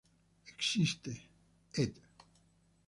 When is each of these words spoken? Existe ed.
Existe 0.53 1.13
ed. 1.81 1.93